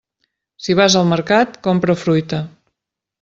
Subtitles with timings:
[0.67, 2.41] Si vas al mercat, compra fruita.